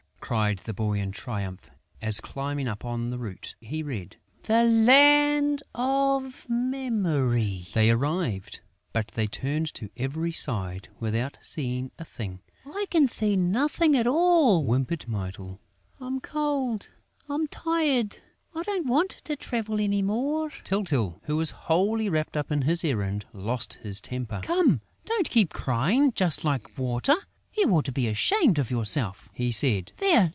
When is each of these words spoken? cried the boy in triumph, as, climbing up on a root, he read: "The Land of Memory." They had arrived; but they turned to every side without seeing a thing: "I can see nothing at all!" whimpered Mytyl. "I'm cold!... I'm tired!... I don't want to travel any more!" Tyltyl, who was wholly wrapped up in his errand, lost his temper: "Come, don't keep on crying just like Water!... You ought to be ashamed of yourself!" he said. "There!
cried 0.21 0.59
the 0.59 0.73
boy 0.73 0.93
in 0.93 1.11
triumph, 1.11 1.69
as, 2.01 2.21
climbing 2.21 2.65
up 2.65 2.85
on 2.85 3.11
a 3.11 3.17
root, 3.17 3.53
he 3.59 3.83
read: 3.83 4.15
"The 4.43 4.63
Land 4.63 5.61
of 5.75 6.45
Memory." 6.47 7.67
They 7.73 7.87
had 7.87 7.97
arrived; 7.97 8.61
but 8.93 9.09
they 9.09 9.27
turned 9.27 9.73
to 9.73 9.89
every 9.97 10.31
side 10.31 10.87
without 11.01 11.37
seeing 11.41 11.91
a 11.99 12.05
thing: 12.05 12.39
"I 12.65 12.85
can 12.89 13.09
see 13.09 13.35
nothing 13.35 13.97
at 13.97 14.07
all!" 14.07 14.63
whimpered 14.63 15.05
Mytyl. 15.05 15.59
"I'm 15.99 16.21
cold!... 16.21 16.87
I'm 17.27 17.47
tired!... 17.47 18.19
I 18.55 18.63
don't 18.63 18.87
want 18.87 19.17
to 19.25 19.35
travel 19.35 19.81
any 19.81 20.01
more!" 20.01 20.49
Tyltyl, 20.63 21.19
who 21.23 21.35
was 21.35 21.51
wholly 21.51 22.07
wrapped 22.07 22.37
up 22.37 22.53
in 22.53 22.61
his 22.61 22.85
errand, 22.85 23.25
lost 23.33 23.73
his 23.83 23.99
temper: 23.99 24.39
"Come, 24.43 24.79
don't 25.03 25.29
keep 25.29 25.53
on 25.53 25.59
crying 25.61 26.13
just 26.13 26.45
like 26.45 26.77
Water!... 26.77 27.15
You 27.53 27.69
ought 27.71 27.83
to 27.83 27.91
be 27.91 28.07
ashamed 28.07 28.59
of 28.59 28.71
yourself!" 28.71 29.27
he 29.33 29.51
said. 29.51 29.91
"There! 29.97 30.29